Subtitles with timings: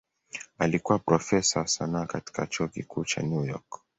[0.59, 3.81] Alikuwa profesa wa sanaa katika Chuo Kikuu cha New York.